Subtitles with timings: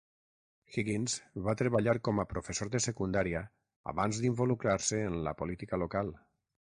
[0.75, 1.17] Higgins
[1.47, 3.41] va treballar com a professor de secundària
[3.93, 6.11] abans d'involucrar-se en la política local.